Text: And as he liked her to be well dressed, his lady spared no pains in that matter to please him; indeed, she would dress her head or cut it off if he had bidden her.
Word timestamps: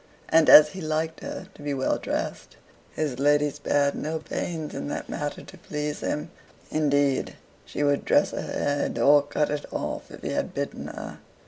And 0.29 0.49
as 0.49 0.69
he 0.69 0.81
liked 0.81 1.19
her 1.19 1.45
to 1.53 1.61
be 1.61 1.75
well 1.75 1.99
dressed, 1.99 2.57
his 2.95 3.19
lady 3.19 3.51
spared 3.51 3.93
no 3.93 4.17
pains 4.17 4.73
in 4.73 4.87
that 4.87 5.07
matter 5.09 5.43
to 5.43 5.57
please 5.59 5.99
him; 5.99 6.31
indeed, 6.71 7.35
she 7.65 7.83
would 7.83 8.03
dress 8.03 8.31
her 8.31 8.41
head 8.41 8.97
or 8.97 9.21
cut 9.21 9.51
it 9.51 9.71
off 9.71 10.09
if 10.09 10.23
he 10.23 10.29
had 10.29 10.55
bidden 10.55 10.87
her. 10.87 11.19